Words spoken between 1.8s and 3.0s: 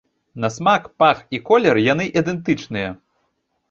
яны ідэнтычныя.